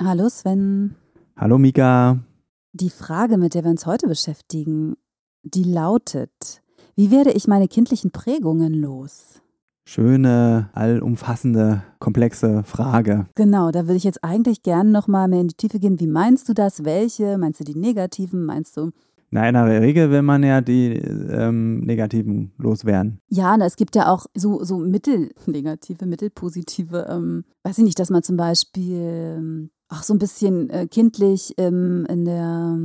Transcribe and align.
Hallo 0.00 0.28
Sven. 0.28 0.94
Hallo 1.36 1.58
Mika. 1.58 2.20
Die 2.72 2.88
Frage, 2.88 3.36
mit 3.36 3.54
der 3.54 3.64
wir 3.64 3.72
uns 3.72 3.84
heute 3.84 4.06
beschäftigen, 4.06 4.94
die 5.42 5.64
lautet, 5.64 6.62
wie 6.94 7.10
werde 7.10 7.32
ich 7.32 7.48
meine 7.48 7.66
kindlichen 7.66 8.12
Prägungen 8.12 8.74
los? 8.74 9.42
Schöne, 9.84 10.70
allumfassende, 10.72 11.82
komplexe 11.98 12.62
Frage. 12.62 13.26
Genau, 13.34 13.72
da 13.72 13.88
würde 13.88 13.96
ich 13.96 14.04
jetzt 14.04 14.22
eigentlich 14.22 14.62
gerne 14.62 14.90
nochmal 14.90 15.26
mehr 15.26 15.40
in 15.40 15.48
die 15.48 15.56
Tiefe 15.56 15.80
gehen. 15.80 15.98
Wie 15.98 16.06
meinst 16.06 16.48
du 16.48 16.54
das? 16.54 16.84
Welche? 16.84 17.36
Meinst 17.36 17.58
du 17.58 17.64
die 17.64 17.76
negativen? 17.76 18.44
Meinst 18.44 18.76
du 18.76 18.92
na, 19.30 19.46
in 19.46 19.54
der 19.54 19.82
Regel 19.82 20.10
will 20.10 20.22
man 20.22 20.42
ja 20.42 20.62
die 20.62 20.92
ähm, 20.94 21.80
negativen 21.80 22.52
loswerden. 22.56 23.20
Ja, 23.28 23.54
na, 23.58 23.66
es 23.66 23.76
gibt 23.76 23.94
ja 23.94 24.10
auch 24.10 24.24
so, 24.34 24.64
so 24.64 24.78
mittelnegative, 24.78 26.06
mittelpositive, 26.06 27.06
ähm, 27.10 27.44
weiß 27.62 27.76
ich 27.76 27.84
nicht, 27.84 27.98
dass 27.98 28.08
man 28.08 28.22
zum 28.22 28.38
Beispiel 28.38 29.36
ähm, 29.36 29.70
auch 29.88 30.02
so 30.02 30.14
ein 30.14 30.18
bisschen 30.18 30.70
äh, 30.70 30.86
kindlich 30.86 31.54
ähm, 31.56 32.06
in 32.08 32.24
der, 32.24 32.78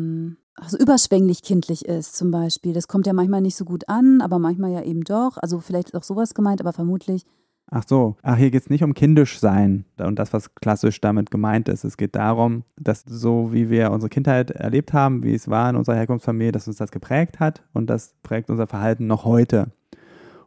also 0.56 0.78
überschwänglich 0.78 1.42
kindlich 1.44 1.86
ist 1.86 2.16
zum 2.16 2.32
Beispiel. 2.32 2.74
Das 2.74 2.88
kommt 2.88 3.08
ja 3.08 3.14
manchmal 3.14 3.42
nicht 3.42 3.56
so 3.56 3.66
gut 3.66 3.88
an, 3.90 4.22
aber 4.22 4.40
manchmal 4.40 4.72
ja 4.72 4.84
eben 4.84 5.04
doch. 5.04 5.38
Also 5.38 5.60
vielleicht 5.60 5.90
ist 5.90 5.96
auch 5.96 6.04
sowas 6.04 6.34
gemeint, 6.34 6.62
aber 6.62 6.74
vermutlich. 6.74 7.26
Ach 7.76 7.84
so, 7.88 8.18
ach, 8.22 8.38
hier 8.38 8.52
geht 8.52 8.62
es 8.62 8.70
nicht 8.70 8.84
um 8.84 8.94
kindisch 8.94 9.40
sein 9.40 9.86
und 9.98 10.20
das, 10.20 10.34
was 10.34 10.54
klassisch 10.56 11.02
damit 11.02 11.32
gemeint 11.32 11.70
ist. 11.70 11.84
Es 11.84 11.98
geht 11.98 12.16
darum, 12.16 12.66
dass 12.76 13.04
so 13.08 13.52
wie 13.52 13.70
wir 13.70 13.92
unsere 13.92 14.10
Kindheit 14.10 14.52
erlebt 14.52 14.94
haben, 14.94 15.24
wie 15.24 15.34
es 15.34 15.48
war 15.48 15.70
in 15.70 15.76
unserer 15.76 15.96
Herkunftsfamilie, 15.96 16.52
dass 16.52 16.68
uns 16.68 16.78
das 16.78 16.92
geprägt 16.92 17.40
hat 17.40 17.64
und 17.74 17.90
das 17.90 18.16
prägt 18.22 18.50
unser 18.50 18.68
Verhalten 18.68 19.08
noch 19.08 19.26
heute. 19.26 19.72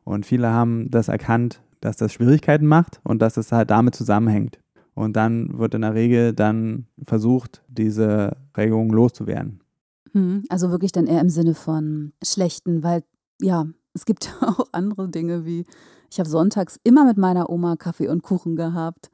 Und 0.04 0.24
viele 0.24 0.52
haben 0.52 0.90
das 0.90 1.08
erkannt, 1.08 1.62
dass 1.80 1.96
das 1.96 2.12
Schwierigkeiten 2.12 2.66
macht 2.66 3.00
und 3.02 3.20
dass 3.20 3.36
es 3.36 3.50
halt 3.50 3.70
damit 3.70 3.96
zusammenhängt. 3.96 4.60
Und 4.96 5.14
dann 5.14 5.58
wird 5.58 5.74
in 5.74 5.82
der 5.82 5.94
Regel 5.94 6.32
dann 6.32 6.86
versucht, 7.04 7.62
diese 7.68 8.34
Prägungen 8.54 8.90
loszuwerden. 8.90 9.60
Hm, 10.12 10.44
also 10.48 10.70
wirklich 10.70 10.90
dann 10.90 11.06
eher 11.06 11.20
im 11.20 11.28
Sinne 11.28 11.54
von 11.54 12.14
schlechten, 12.24 12.82
weil 12.82 13.04
ja, 13.40 13.66
es 13.92 14.06
gibt 14.06 14.34
auch 14.40 14.68
andere 14.72 15.10
Dinge 15.10 15.44
wie, 15.44 15.66
ich 16.10 16.18
habe 16.18 16.30
sonntags 16.30 16.80
immer 16.82 17.04
mit 17.04 17.18
meiner 17.18 17.50
Oma 17.50 17.76
Kaffee 17.76 18.08
und 18.08 18.22
Kuchen 18.22 18.56
gehabt. 18.56 19.10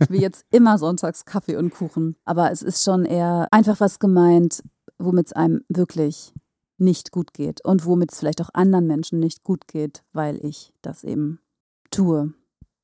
Ich 0.00 0.08
will 0.08 0.22
jetzt 0.22 0.46
immer 0.50 0.78
sonntags 0.78 1.26
Kaffee 1.26 1.56
und 1.56 1.74
Kuchen. 1.74 2.16
Aber 2.24 2.50
es 2.50 2.62
ist 2.62 2.82
schon 2.82 3.04
eher 3.04 3.48
einfach 3.50 3.80
was 3.80 3.98
gemeint, 3.98 4.62
womit 4.98 5.26
es 5.26 5.32
einem 5.34 5.60
wirklich 5.68 6.32
nicht 6.78 7.12
gut 7.12 7.34
geht 7.34 7.62
und 7.66 7.84
womit 7.84 8.12
es 8.12 8.18
vielleicht 8.18 8.40
auch 8.40 8.50
anderen 8.54 8.86
Menschen 8.86 9.20
nicht 9.20 9.44
gut 9.44 9.68
geht, 9.68 10.04
weil 10.14 10.42
ich 10.42 10.72
das 10.80 11.04
eben 11.04 11.40
tue. 11.90 12.32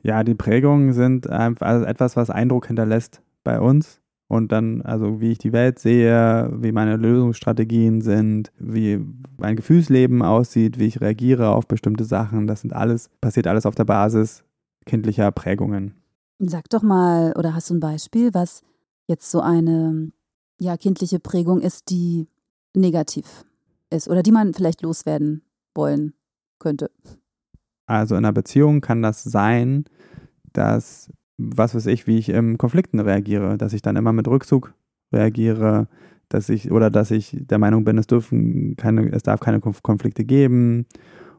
Ja, 0.05 0.23
die 0.23 0.35
Prägungen 0.35 0.93
sind 0.93 1.29
also 1.31 1.85
etwas, 1.87 2.15
was 2.15 2.29
Eindruck 2.29 2.67
hinterlässt 2.67 3.23
bei 3.43 3.59
uns. 3.59 4.01
Und 4.29 4.53
dann, 4.53 4.83
also 4.83 5.21
wie 5.21 5.33
ich 5.33 5.39
die 5.39 5.53
Welt 5.53 5.79
sehe, 5.79 6.51
wie 6.55 6.73
meine 6.73 6.97
Lösungsstrategien 6.97 8.01
sind, 8.01 8.53
wie 8.59 9.01
mein 9.39 9.57
Gefühlsleben 9.57 10.23
aussieht, 10.23 10.79
wie 10.79 10.87
ich 10.87 11.01
reagiere 11.01 11.51
auf 11.51 11.67
bestimmte 11.67 12.05
Sachen, 12.05 12.47
das 12.47 12.61
sind 12.61 12.73
alles, 12.73 13.11
passiert 13.21 13.47
alles 13.47 13.67
auf 13.67 13.75
der 13.75 13.85
Basis 13.85 14.45
kindlicher 14.87 15.31
Prägungen. 15.33 15.95
Sag 16.39 16.69
doch 16.69 16.83
mal, 16.83 17.33
oder 17.39 17.55
hast 17.55 17.71
du 17.71 17.75
ein 17.75 17.81
Beispiel, 17.81 18.35
was 18.35 18.63
jetzt 19.07 19.31
so 19.31 19.41
eine 19.41 20.11
ja, 20.59 20.77
kindliche 20.77 21.21
Prägung 21.21 21.61
ist, 21.61 21.91
die 21.91 22.27
negativ 22.75 23.45
ist 23.91 24.09
oder 24.09 24.23
die 24.23 24.33
man 24.33 24.53
vielleicht 24.53 24.83
loswerden 24.83 25.43
wollen 25.75 26.13
könnte? 26.59 26.91
Also 27.87 28.15
in 28.15 28.25
einer 28.25 28.33
Beziehung 28.33 28.81
kann 28.81 29.03
das 29.03 29.23
sein, 29.23 29.85
dass, 30.53 31.13
was 31.37 31.75
weiß 31.75 31.87
ich, 31.87 32.07
wie 32.07 32.19
ich 32.19 32.29
im 32.31 32.59
Konflikten 32.59 33.01
reagiere, 33.01 33.59
dass 33.59 33.73
ich 33.73 33.83
dann 33.83 33.97
immer 33.97 34.13
mit 34.13 34.29
Rückzug 34.29 34.75
reagiere, 35.13 35.89
dass 36.29 36.49
ich, 36.49 36.71
oder 36.71 36.91
dass 36.91 37.11
ich 37.11 37.37
der 37.39 37.59
Meinung 37.59 37.85
bin, 37.85 37.99
es 37.99 38.07
dürfen 38.07 38.77
keine, 38.77 39.13
es 39.13 39.23
darf 39.23 39.41
keine 39.41 39.61
Konflikte 39.61 40.25
geben, 40.25 40.87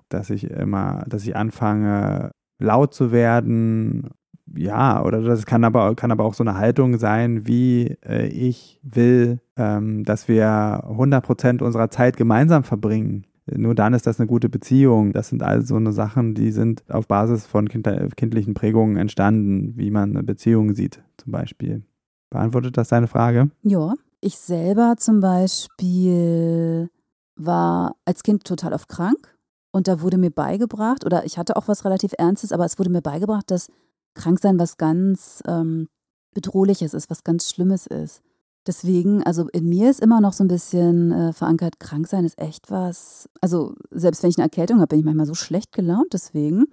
dass 0.10 0.30
ich 0.30 0.50
immer, 0.50 1.04
dass 1.08 1.24
ich 1.24 1.36
anfange, 1.36 2.32
laut 2.60 2.94
zu 2.94 3.12
werden. 3.12 4.10
Ja, 4.56 5.04
oder 5.04 5.22
das 5.22 5.46
kann 5.46 5.64
aber, 5.64 5.96
kann 5.96 6.12
aber 6.12 6.24
auch 6.24 6.36
so 6.36 6.44
eine 6.44 6.56
Haltung 6.56 6.98
sein, 6.98 7.48
wie 7.48 7.98
äh, 8.06 8.28
ich 8.28 8.80
will, 8.84 9.40
ähm, 9.58 10.04
dass 10.06 10.28
wir 10.28 10.48
100% 10.48 11.64
unserer 11.64 11.90
Zeit 11.90 12.16
gemeinsam 12.16 12.64
verbringen. 12.64 13.26
Nur 13.48 13.76
dann 13.76 13.94
ist 13.94 14.08
das 14.08 14.20
eine 14.20 14.28
gute 14.28 14.50
Beziehung. 14.50 15.14
Das 15.14 15.30
sind 15.30 15.44
all 15.44 15.62
so 15.66 15.76
eine 15.76 15.94
Sachen, 15.94 16.34
die 16.34 16.52
sind 16.52 16.84
auf 16.90 17.08
Basis 17.08 17.46
von 17.46 17.70
kind 17.70 17.88
kindlichen 18.16 18.56
Prägungen 18.56 18.98
entstanden, 18.98 19.74
wie 19.78 19.92
man 19.92 20.12
eine 20.12 20.24
Beziehung 20.24 20.74
sieht, 20.74 21.04
zum 21.18 21.32
Beispiel. 21.32 21.84
Beantwortet 22.32 22.78
das 22.78 22.90
deine 22.90 23.08
Frage? 23.08 23.52
Ja. 23.62 23.94
Ich 24.22 24.40
selber 24.40 24.96
zum 24.98 25.20
Beispiel 25.20 26.90
war 27.36 27.96
als 28.06 28.24
Kind 28.24 28.44
total 28.44 28.74
oft 28.74 28.90
krank 28.90 29.38
und 29.72 29.88
da 29.88 30.02
wurde 30.02 30.18
mir 30.18 30.32
beigebracht, 30.32 31.06
oder 31.06 31.26
ich 31.26 31.38
hatte 31.38 31.58
auch 31.58 31.68
was 31.68 31.86
relativ 31.86 32.14
Ernstes, 32.18 32.52
aber 32.52 32.66
es 32.66 32.80
wurde 32.80 32.90
mir 32.90 33.02
beigebracht, 33.02 33.52
dass 33.52 33.70
Kranksein 34.16 34.58
was 34.58 34.78
ganz 34.78 35.44
ähm, 35.48 35.90
Bedrohliches 36.34 36.94
ist, 36.94 37.10
was 37.10 37.24
ganz 37.24 37.50
Schlimmes 37.50 37.86
ist. 37.86 38.24
Deswegen, 38.68 39.22
also 39.24 39.48
in 39.50 39.70
mir 39.70 39.90
ist 39.90 40.02
immer 40.02 40.22
noch 40.22 40.34
so 40.34 40.44
ein 40.44 40.48
bisschen 40.48 41.12
äh, 41.12 41.34
verankert, 41.34 41.80
krank 41.80 42.08
sein 42.08 42.26
ist 42.26 42.40
echt 42.40 42.72
was. 42.72 43.30
Also 43.42 43.76
selbst 43.92 44.24
wenn 44.24 44.32
ich 44.32 44.38
eine 44.38 44.46
Erkältung 44.46 44.78
habe, 44.78 44.88
bin 44.88 45.00
ich 45.00 45.06
manchmal 45.06 45.28
so 45.28 45.36
schlecht 45.36 45.72
gelaunt 45.72 46.14
deswegen, 46.14 46.66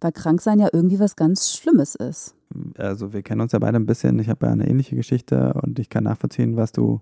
weil 0.00 0.12
krank 0.12 0.40
sein 0.40 0.60
ja 0.60 0.68
irgendwie 0.72 1.00
was 1.00 1.16
ganz 1.16 1.52
Schlimmes 1.52 1.96
ist. 1.96 2.34
Also 2.78 3.12
wir 3.12 3.22
kennen 3.22 3.40
uns 3.40 3.52
ja 3.52 3.58
beide 3.58 3.76
ein 3.76 3.86
bisschen. 3.86 4.18
Ich 4.18 4.28
habe 4.28 4.46
ja 4.46 4.52
eine 4.52 4.68
ähnliche 4.68 4.96
Geschichte 4.96 5.54
und 5.62 5.78
ich 5.78 5.88
kann 5.88 6.04
nachvollziehen, 6.04 6.56
was 6.56 6.72
du 6.72 7.00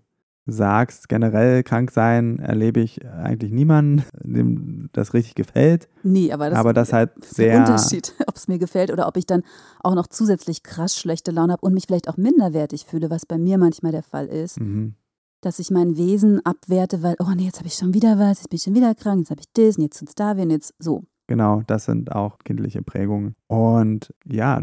sagst, 0.50 1.08
generell 1.08 1.62
krank 1.62 1.90
sein 1.90 2.38
erlebe 2.38 2.80
ich 2.80 3.06
eigentlich 3.06 3.52
niemanden, 3.52 4.04
dem 4.22 4.88
das 4.92 5.14
richtig 5.14 5.34
gefällt. 5.34 5.88
Nee, 6.02 6.32
aber 6.32 6.50
das, 6.50 6.58
aber 6.58 6.72
das 6.72 6.92
halt 6.92 7.16
ist 7.18 7.36
sehr 7.36 7.52
der 7.52 7.60
Unterschied, 7.60 8.14
ob 8.26 8.36
es 8.36 8.48
mir 8.48 8.58
gefällt 8.58 8.90
oder 8.90 9.06
ob 9.06 9.16
ich 9.16 9.26
dann 9.26 9.42
auch 9.82 9.94
noch 9.94 10.06
zusätzlich 10.06 10.62
krass 10.62 10.96
schlechte 10.96 11.30
Laune 11.30 11.52
habe 11.52 11.66
und 11.66 11.74
mich 11.74 11.84
vielleicht 11.86 12.08
auch 12.08 12.16
minderwertig 12.16 12.86
fühle, 12.86 13.10
was 13.10 13.26
bei 13.26 13.38
mir 13.38 13.58
manchmal 13.58 13.92
der 13.92 14.02
Fall 14.02 14.26
ist. 14.26 14.58
Mhm. 14.58 14.94
Dass 15.40 15.58
ich 15.58 15.70
mein 15.70 15.96
Wesen 15.96 16.44
abwerte, 16.44 17.02
weil, 17.02 17.16
oh 17.20 17.32
nee, 17.36 17.44
jetzt 17.44 17.58
habe 17.58 17.68
ich 17.68 17.74
schon 17.74 17.94
wieder 17.94 18.18
was, 18.18 18.38
jetzt 18.38 18.50
bin 18.50 18.56
ich 18.56 18.64
schon 18.64 18.74
wieder 18.74 18.94
krank, 18.94 19.20
jetzt 19.20 19.30
habe 19.30 19.40
ich 19.40 19.52
das 19.52 19.76
und 19.76 19.84
jetzt 19.84 19.98
tut's 19.98 20.14
da 20.14 20.36
weh 20.36 20.42
und 20.42 20.50
jetzt 20.50 20.74
so. 20.78 21.04
Genau, 21.28 21.62
das 21.66 21.84
sind 21.84 22.10
auch 22.10 22.38
kindliche 22.38 22.82
Prägungen. 22.82 23.36
Und 23.48 24.14
ja, 24.24 24.62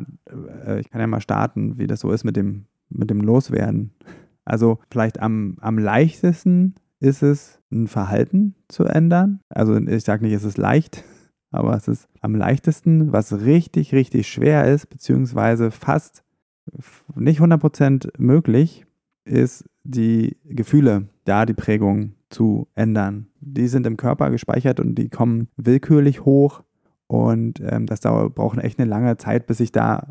äh, 0.66 0.80
ich 0.80 0.90
kann 0.90 1.00
ja 1.00 1.08
mal 1.08 1.22
starten, 1.22 1.78
wie 1.78 1.86
das 1.86 2.00
so 2.00 2.12
ist 2.12 2.24
mit 2.24 2.36
dem, 2.36 2.66
mit 2.90 3.12
dem 3.12 3.22
Loswerden. 3.22 3.94
Also 4.46 4.80
vielleicht 4.90 5.20
am, 5.20 5.58
am 5.60 5.78
leichtesten 5.78 6.76
ist 7.00 7.24
es, 7.24 7.60
ein 7.72 7.88
Verhalten 7.88 8.56
zu 8.68 8.86
ändern. 8.86 9.42
Also 9.50 9.78
ich 9.78 10.04
sage 10.04 10.24
nicht, 10.24 10.34
es 10.34 10.44
ist 10.44 10.58
leicht, 10.58 11.04
aber 11.52 11.76
es 11.76 11.88
ist 11.88 12.08
am 12.22 12.36
leichtesten, 12.36 13.12
was 13.12 13.42
richtig, 13.42 13.94
richtig 13.94 14.28
schwer 14.28 14.72
ist, 14.72 14.88
beziehungsweise 14.88 15.72
fast 15.72 16.24
nicht 17.16 17.42
100% 17.42 18.14
möglich, 18.18 18.86
ist 19.26 19.66
die 19.84 20.38
Gefühle, 20.46 21.10
da 21.26 21.46
die 21.46 21.54
Prägung 21.54 22.14
zu 22.30 22.68
ändern. 22.76 23.28
Die 23.40 23.68
sind 23.68 23.88
im 23.88 23.98
Körper 23.98 24.30
gespeichert 24.30 24.80
und 24.80 24.96
die 24.96 25.10
kommen 25.10 25.48
willkürlich 25.58 26.26
hoch 26.26 26.64
und 27.08 27.62
ähm, 27.64 27.86
das 27.86 28.00
dauert, 28.00 28.34
braucht 28.34 28.58
echt 28.58 28.80
eine 28.80 28.90
lange 28.90 29.18
Zeit, 29.18 29.46
bis 29.46 29.58
sich 29.58 29.72
da 29.72 30.08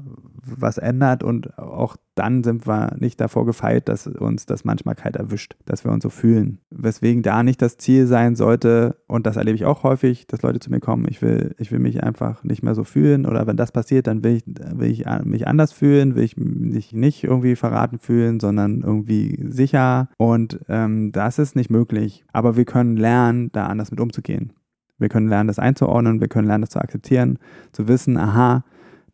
was 0.46 0.78
ändert. 0.78 1.24
Und 1.24 1.58
auch 1.58 1.96
dann 2.14 2.44
sind 2.44 2.68
wir 2.68 2.94
nicht 2.98 3.20
davor 3.20 3.46
gefeit, 3.46 3.88
dass 3.88 4.06
uns 4.06 4.46
das 4.46 4.64
manchmal 4.64 4.94
kalt 4.94 5.16
erwischt, 5.16 5.56
dass 5.64 5.84
wir 5.84 5.90
uns 5.90 6.04
so 6.04 6.10
fühlen. 6.10 6.58
Weswegen 6.70 7.22
da 7.22 7.42
nicht 7.42 7.60
das 7.62 7.78
Ziel 7.78 8.06
sein 8.06 8.36
sollte, 8.36 8.96
und 9.08 9.26
das 9.26 9.36
erlebe 9.36 9.56
ich 9.56 9.64
auch 9.64 9.82
häufig, 9.82 10.28
dass 10.28 10.42
Leute 10.42 10.60
zu 10.60 10.70
mir 10.70 10.80
kommen, 10.80 11.06
ich 11.08 11.20
will, 11.20 11.56
ich 11.58 11.72
will 11.72 11.80
mich 11.80 12.04
einfach 12.04 12.44
nicht 12.44 12.62
mehr 12.62 12.76
so 12.76 12.84
fühlen. 12.84 13.26
Oder 13.26 13.46
wenn 13.48 13.56
das 13.56 13.72
passiert, 13.72 14.06
dann 14.06 14.22
will 14.22 14.36
ich, 14.36 14.44
will 14.46 14.90
ich 14.90 15.04
mich 15.24 15.48
anders 15.48 15.72
fühlen, 15.72 16.14
will 16.14 16.24
ich 16.24 16.36
mich 16.36 16.92
nicht 16.92 17.24
irgendwie 17.24 17.56
verraten 17.56 17.98
fühlen, 17.98 18.38
sondern 18.38 18.82
irgendwie 18.82 19.44
sicher. 19.48 20.10
Und 20.16 20.60
ähm, 20.68 21.10
das 21.10 21.40
ist 21.40 21.56
nicht 21.56 21.70
möglich. 21.70 22.24
Aber 22.32 22.56
wir 22.56 22.64
können 22.64 22.96
lernen, 22.96 23.50
da 23.52 23.66
anders 23.66 23.90
mit 23.90 24.00
umzugehen. 24.00 24.52
Wir 24.98 25.08
können 25.08 25.28
lernen, 25.28 25.48
das 25.48 25.58
einzuordnen, 25.58 26.20
wir 26.20 26.28
können 26.28 26.46
lernen, 26.46 26.62
das 26.62 26.70
zu 26.70 26.80
akzeptieren, 26.80 27.38
zu 27.72 27.88
wissen, 27.88 28.16
aha, 28.16 28.64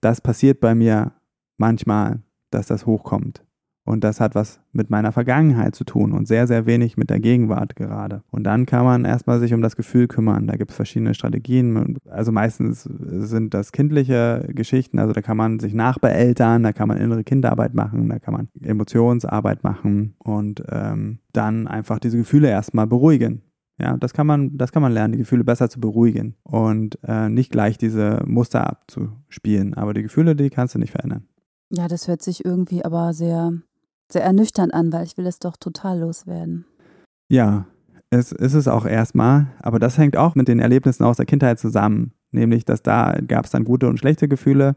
das 0.01 0.21
passiert 0.21 0.61
bei 0.61 0.75
mir 0.75 1.13
manchmal, 1.57 2.23
dass 2.51 2.67
das 2.67 2.87
hochkommt. 2.87 3.45
Und 3.85 4.05
das 4.05 4.21
hat 4.21 4.35
was 4.35 4.61
mit 4.73 4.91
meiner 4.91 5.11
Vergangenheit 5.11 5.75
zu 5.75 5.85
tun 5.85 6.13
und 6.13 6.29
sehr, 6.29 6.47
sehr 6.47 6.65
wenig 6.67 6.97
mit 6.97 7.11
der 7.11 7.19
Gegenwart 7.19 7.75
gerade. 7.77 8.23
Und 8.31 8.45
dann 8.45 8.67
kann 8.67 8.85
man 8.85 9.05
erstmal 9.05 9.41
sich 9.41 9.53
um 9.53 9.63
das 9.63 9.75
Gefühl 9.75 10.07
kümmern. 10.07 10.47
Da 10.47 10.57
gibt 10.57 10.71
es 10.71 10.77
verschiedene 10.77 11.15
Strategien. 11.15 11.99
Also 12.09 12.31
meistens 12.31 12.85
sind 12.85 13.53
das 13.53 13.73
kindliche 13.73 14.47
Geschichten. 14.49 14.99
Also 14.99 15.13
da 15.13 15.23
kann 15.23 15.37
man 15.37 15.59
sich 15.59 15.75
nachbeeltern, 15.75 16.63
da 16.63 16.73
kann 16.73 16.89
man 16.89 16.99
innere 16.99 17.25
Kinderarbeit 17.25 17.75
machen, 17.75 18.09
da 18.11 18.19
kann 18.19 18.35
man 18.35 18.49
Emotionsarbeit 18.63 19.65
machen 19.65 20.15
und 20.19 20.63
ähm, 20.71 21.19
dann 21.33 21.67
einfach 21.67 21.99
diese 21.99 22.19
Gefühle 22.19 22.49
erstmal 22.49 22.87
beruhigen. 22.87 23.43
Ja, 23.81 23.97
das 23.97 24.13
kann 24.13 24.27
man, 24.27 24.59
das 24.59 24.73
kann 24.73 24.83
man 24.83 24.93
lernen, 24.93 25.13
die 25.13 25.19
Gefühle 25.19 25.45
besser 25.45 25.71
zu 25.71 25.81
beruhigen 25.81 26.37
und 26.43 26.99
äh, 27.03 27.29
nicht 27.29 27.51
gleich 27.51 27.79
diese 27.79 28.23
Muster 28.27 28.69
abzuspielen. 28.69 29.75
Aber 29.75 29.95
die 29.95 30.03
Gefühle, 30.03 30.37
die 30.37 30.51
kannst 30.51 30.75
du 30.75 30.79
nicht 30.79 30.91
verändern. 30.91 31.27
Ja, 31.71 31.89
das 31.89 32.09
hört 32.09 32.21
sich 32.21 32.45
irgendwie 32.45 32.85
aber 32.85 33.15
sehr 33.15 33.53
sehr 34.13 34.25
ernüchternd 34.25 34.75
an, 34.75 34.93
weil 34.93 35.05
ich 35.05 35.17
will 35.17 35.27
es 35.27 35.39
doch 35.39 35.57
total 35.57 36.01
loswerden. 36.01 36.67
Ja, 37.29 37.67
es 38.11 38.33
ist 38.33 38.55
es 38.55 38.67
auch 38.67 38.87
erstmal, 38.87 39.49
aber 39.61 39.79
das 39.79 39.97
hängt 39.99 40.17
auch 40.17 40.35
mit 40.35 40.49
den 40.49 40.59
Erlebnissen 40.59 41.05
aus 41.05 41.17
der 41.17 41.27
Kindheit 41.27 41.59
zusammen. 41.59 42.13
Nämlich, 42.33 42.65
dass 42.65 42.83
da 42.83 43.19
gab 43.27 43.45
es 43.45 43.51
dann 43.51 43.65
gute 43.65 43.89
und 43.89 43.99
schlechte 43.99 44.29
Gefühle 44.29 44.77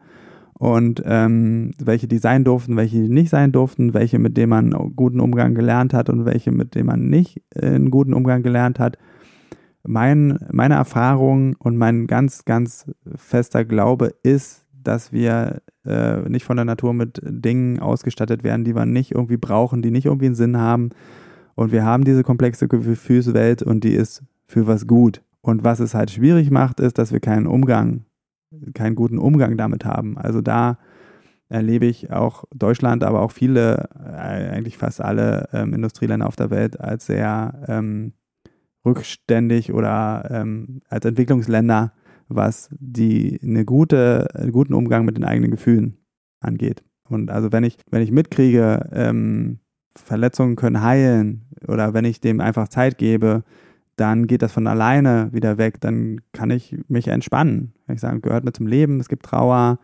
und 0.58 1.02
ähm, 1.06 1.72
welche 1.84 2.08
die 2.08 2.18
sein 2.18 2.44
durften, 2.44 2.78
welche 2.78 3.02
die 3.02 3.10
nicht 3.10 3.30
sein 3.30 3.52
durften, 3.52 3.94
welche 3.94 4.20
mit 4.20 4.38
denen 4.38 4.50
man 4.50 4.74
einen 4.74 4.96
guten 4.96 5.20
Umgang 5.20 5.56
gelernt 5.56 5.94
hat 5.94 6.10
und 6.10 6.26
welche 6.26 6.52
mit 6.52 6.76
denen 6.76 6.88
man 6.88 7.10
nicht 7.10 7.42
äh, 7.56 7.68
einen 7.68 7.92
guten 7.92 8.14
Umgang 8.14 8.44
gelernt 8.44 8.80
hat. 8.80 8.98
Mein, 9.86 10.40
meine 10.52 10.76
Erfahrung 10.76 11.56
und 11.60 11.76
mein 11.76 12.08
ganz, 12.08 12.46
ganz 12.46 12.90
fester 13.16 13.66
Glaube 13.66 14.14
ist, 14.24 14.66
dass 14.72 15.12
wir 15.12 15.62
äh, 15.86 16.22
nicht 16.30 16.46
von 16.46 16.56
der 16.56 16.66
Natur 16.66 16.94
mit 16.94 17.20
Dingen 17.24 17.80
ausgestattet 17.80 18.44
werden, 18.44 18.64
die 18.64 18.76
wir 18.76 18.86
nicht 18.86 19.12
irgendwie 19.12 19.38
brauchen, 19.38 19.82
die 19.82 19.92
nicht 19.92 20.06
irgendwie 20.06 20.28
einen 20.28 20.36
Sinn 20.36 20.58
haben. 20.58 20.92
Und 21.56 21.72
wir 21.72 21.84
haben 21.84 22.04
diese 22.04 22.24
komplexe 22.24 22.68
Gefühlswelt 22.68 23.62
und 23.62 23.84
die 23.84 23.94
ist 23.94 24.24
für 24.48 24.68
was 24.68 24.88
gut. 24.88 25.22
Und 25.42 25.64
was 25.64 25.80
es 25.80 25.94
halt 25.94 26.12
schwierig 26.12 26.52
macht, 26.52 26.80
ist, 26.80 26.98
dass 26.98 27.12
wir 27.12 27.20
keinen 27.20 27.48
Umgang, 27.48 28.06
keinen 28.74 28.96
guten 28.96 29.18
Umgang 29.18 29.58
damit 29.58 29.86
haben. 29.86 30.18
Also 30.18 30.42
da 30.42 30.78
erlebe 31.50 31.86
ich 31.86 32.12
auch 32.12 32.46
Deutschland, 32.56 33.04
aber 33.04 33.22
auch 33.22 33.32
viele, 33.32 33.90
äh, 33.96 34.50
eigentlich 34.50 34.78
fast 34.78 35.02
alle 35.02 35.50
ähm, 35.54 35.74
Industrieländer 35.74 36.28
auf 36.28 36.36
der 36.36 36.50
Welt 36.50 36.80
als 36.80 37.06
sehr 37.06 37.64
ähm, 37.68 38.14
rückständig 38.86 39.74
oder 39.74 40.28
ähm, 40.32 40.82
als 40.90 41.06
Entwicklungsländer 41.06 41.94
was 42.36 42.70
die 42.80 43.40
eine 43.44 43.66
gute, 43.66 44.28
einen 44.36 44.52
guten 44.52 44.74
Umgang 44.74 45.06
mit 45.06 45.18
den 45.18 45.24
eigenen 45.24 45.52
Gefühlen 45.52 45.98
angeht. 46.40 46.84
Und 47.10 47.30
also 47.30 47.52
wenn 47.52 47.64
ich, 47.64 47.78
wenn 47.90 48.02
ich 48.02 48.12
mitkriege, 48.12 48.90
ähm, 48.92 49.60
Verletzungen 49.96 50.56
können 50.56 50.82
heilen 50.82 51.46
oder 51.68 51.94
wenn 51.94 52.06
ich 52.06 52.20
dem 52.20 52.42
einfach 52.42 52.68
Zeit 52.68 52.98
gebe, 52.98 53.44
dann 53.96 54.28
geht 54.28 54.42
das 54.42 54.52
von 54.52 54.68
alleine 54.68 55.30
wieder 55.32 55.58
weg, 55.58 55.80
dann 55.82 56.22
kann 56.32 56.50
ich 56.50 56.76
mich 56.88 57.08
entspannen. 57.08 57.74
Ich 57.88 58.02
sage, 58.02 58.22
gehört 58.22 58.44
mir 58.44 58.54
zum 58.54 58.68
Leben, 58.68 59.00
es 59.00 59.10
gibt 59.10 59.26
Trauer, 59.26 59.80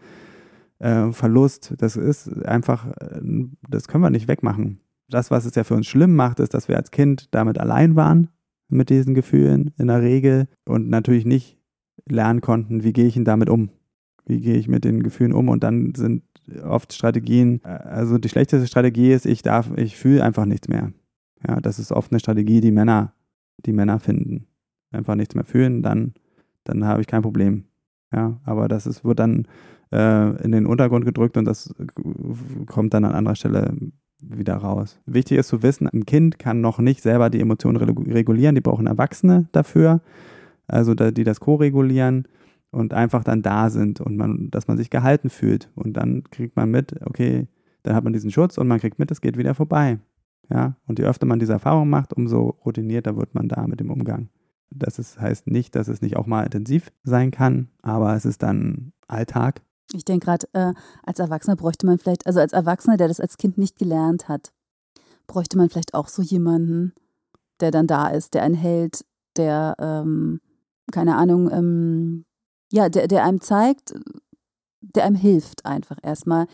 äh, 0.79 1.11
Verlust, 1.11 1.73
das 1.77 1.95
ist 1.95 2.45
einfach, 2.45 2.87
äh, 2.99 3.21
das 3.69 3.87
können 3.87 4.03
wir 4.03 4.09
nicht 4.09 4.27
wegmachen. 4.27 4.79
Das, 5.09 5.31
was 5.31 5.45
es 5.45 5.55
ja 5.55 5.63
für 5.63 5.75
uns 5.75 5.87
schlimm 5.87 6.15
macht, 6.15 6.39
ist, 6.39 6.53
dass 6.53 6.67
wir 6.67 6.77
als 6.77 6.91
Kind 6.91 7.27
damit 7.31 7.59
allein 7.59 7.95
waren, 7.95 8.29
mit 8.69 8.89
diesen 8.89 9.13
Gefühlen 9.13 9.71
in 9.77 9.87
der 9.87 10.01
Regel 10.01 10.47
und 10.65 10.89
natürlich 10.89 11.25
nicht 11.25 11.57
lernen 12.07 12.41
konnten, 12.41 12.83
wie 12.83 12.93
gehe 12.93 13.05
ich 13.05 13.15
denn 13.15 13.25
damit 13.25 13.49
um? 13.49 13.69
Wie 14.25 14.39
gehe 14.39 14.55
ich 14.55 14.67
mit 14.67 14.83
den 14.83 15.01
Gefühlen 15.03 15.33
um? 15.33 15.49
Und 15.49 15.63
dann 15.63 15.93
sind 15.95 16.23
oft 16.63 16.93
Strategien, 16.93 17.61
äh, 17.63 17.69
also 17.69 18.17
die 18.17 18.29
schlechteste 18.29 18.67
Strategie 18.67 19.11
ist, 19.11 19.25
ich 19.25 19.41
darf, 19.41 19.71
ich 19.75 19.97
fühle 19.97 20.23
einfach 20.23 20.45
nichts 20.45 20.67
mehr. 20.67 20.93
Ja, 21.47 21.59
das 21.61 21.79
ist 21.79 21.91
oft 21.91 22.11
eine 22.11 22.19
Strategie, 22.19 22.61
die 22.61 22.71
Männer, 22.71 23.13
die 23.65 23.73
Männer 23.73 23.99
finden. 23.99 24.47
Einfach 24.91 25.15
nichts 25.15 25.35
mehr 25.35 25.45
fühlen, 25.45 25.83
dann, 25.83 26.13
dann 26.63 26.85
habe 26.85 27.01
ich 27.01 27.07
kein 27.07 27.21
Problem. 27.21 27.65
Ja, 28.11 28.39
aber 28.43 28.67
das 28.67 28.87
ist, 28.87 29.05
wird 29.05 29.19
dann 29.19 29.47
äh, 29.91 30.43
in 30.43 30.51
den 30.51 30.65
Untergrund 30.65 31.05
gedrückt 31.05 31.37
und 31.37 31.45
das 31.45 31.73
kommt 32.65 32.93
dann 32.93 33.05
an 33.05 33.13
anderer 33.13 33.35
Stelle 33.35 33.75
wieder 34.21 34.55
raus. 34.55 34.99
Wichtig 35.05 35.37
ist 35.37 35.47
zu 35.47 35.61
wissen, 35.63 35.87
ein 35.87 36.05
Kind 36.05 36.39
kann 36.39 36.59
noch 36.59 36.79
nicht 36.79 37.01
selber 37.01 37.29
die 37.29 37.39
Emotionen 37.39 37.77
regulieren, 37.77 38.55
die 38.55 38.61
brauchen 38.61 38.87
Erwachsene 38.87 39.47
dafür 39.51 40.01
also 40.69 40.93
die 40.93 41.23
das 41.23 41.39
ko-regulieren 41.39 42.27
und 42.71 42.93
einfach 42.93 43.23
dann 43.23 43.41
da 43.41 43.69
sind 43.69 43.99
und 43.99 44.15
man, 44.15 44.49
dass 44.51 44.67
man 44.67 44.77
sich 44.77 44.89
gehalten 44.89 45.29
fühlt. 45.29 45.69
Und 45.75 45.93
dann 45.93 46.23
kriegt 46.31 46.55
man 46.55 46.69
mit, 46.69 46.95
okay, 47.05 47.47
dann 47.83 47.95
hat 47.95 48.03
man 48.03 48.13
diesen 48.13 48.31
Schutz 48.31 48.57
und 48.57 48.67
man 48.67 48.79
kriegt 48.79 48.99
mit, 48.99 49.09
es 49.11 49.21
geht 49.21 49.37
wieder 49.37 49.55
vorbei. 49.55 49.99
Ja, 50.49 50.77
und 50.87 50.99
je 50.99 51.05
öfter 51.05 51.25
man 51.25 51.39
diese 51.39 51.53
Erfahrung 51.53 51.89
macht, 51.89 52.13
umso 52.13 52.57
routinierter 52.65 53.15
wird 53.17 53.35
man 53.35 53.47
da 53.47 53.67
mit 53.67 53.79
dem 53.79 53.91
Umgang. 53.91 54.29
Das 54.71 54.99
ist, 54.99 55.19
heißt 55.19 55.47
nicht, 55.47 55.75
dass 55.75 55.87
es 55.87 56.01
nicht 56.01 56.17
auch 56.17 56.25
mal 56.25 56.43
intensiv 56.43 56.91
sein 57.03 57.31
kann, 57.31 57.69
aber 57.81 58.15
es 58.15 58.25
ist 58.25 58.43
dann 58.43 58.93
Alltag. 59.07 59.61
Ich 59.93 60.05
denke 60.05 60.25
gerade, 60.25 60.47
äh, 60.53 60.73
als 61.03 61.19
Erwachsener 61.19 61.55
bräuchte 61.55 61.85
man 61.85 61.97
vielleicht, 61.97 62.27
also 62.27 62.39
als 62.39 62.53
Erwachsener, 62.53 62.97
der 62.97 63.07
das 63.07 63.19
als 63.19 63.37
Kind 63.37 63.57
nicht 63.57 63.77
gelernt 63.77 64.27
hat, 64.27 64.53
bräuchte 65.27 65.57
man 65.57 65.69
vielleicht 65.69 65.93
auch 65.93 66.07
so 66.07 66.21
jemanden, 66.21 66.93
der 67.59 67.71
dann 67.71 67.87
da 67.87 68.07
ist, 68.07 68.33
der 68.35 68.43
einen 68.43 68.55
hält, 68.55 69.05
der 69.35 69.75
ähm, 69.79 70.39
keine 70.91 71.15
Ahnung, 71.15 71.51
ähm, 71.51 72.25
ja, 72.71 72.89
der, 72.89 73.07
der 73.07 73.23
einem 73.23 73.41
zeigt, 73.41 73.93
der 74.81 75.05
einem 75.05 75.15
hilft 75.15 75.65
einfach 75.65 75.97
erstmal, 76.01 76.47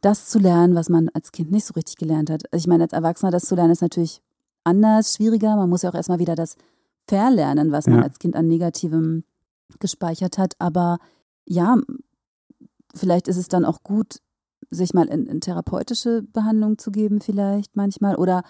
das 0.00 0.28
zu 0.28 0.38
lernen, 0.38 0.74
was 0.74 0.88
man 0.88 1.08
als 1.10 1.32
Kind 1.32 1.50
nicht 1.50 1.64
so 1.64 1.74
richtig 1.74 1.96
gelernt 1.96 2.30
hat. 2.30 2.44
Also 2.52 2.62
ich 2.62 2.66
meine, 2.66 2.84
als 2.84 2.92
Erwachsener 2.92 3.30
das 3.30 3.44
zu 3.44 3.54
lernen, 3.54 3.72
ist 3.72 3.82
natürlich 3.82 4.20
anders, 4.64 5.14
schwieriger. 5.14 5.56
Man 5.56 5.70
muss 5.70 5.82
ja 5.82 5.90
auch 5.90 5.94
erstmal 5.94 6.18
wieder 6.18 6.34
das 6.34 6.56
verlernen, 7.08 7.72
was 7.72 7.86
man 7.86 7.98
ja. 7.98 8.04
als 8.04 8.18
Kind 8.18 8.36
an 8.36 8.48
Negativem 8.48 9.24
gespeichert 9.78 10.38
hat. 10.38 10.54
Aber 10.58 10.98
ja, 11.46 11.76
vielleicht 12.94 13.28
ist 13.28 13.36
es 13.36 13.48
dann 13.48 13.64
auch 13.64 13.82
gut, 13.82 14.20
sich 14.70 14.94
mal 14.94 15.08
in, 15.08 15.26
in 15.26 15.40
therapeutische 15.40 16.22
Behandlung 16.22 16.78
zu 16.78 16.90
geben, 16.90 17.20
vielleicht 17.20 17.76
manchmal. 17.76 18.16
Oder 18.16 18.42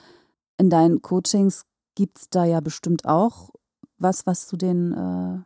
in 0.59 0.71
deinen 0.71 1.03
Coachings 1.03 1.65
gibt 1.95 2.19
es 2.19 2.31
da 2.31 2.45
ja 2.45 2.61
bestimmt 2.61 3.07
auch 3.07 3.51
was, 3.99 4.27
was 4.27 4.49
du 4.49 4.57
den 4.57 4.93
äh, 4.93 5.39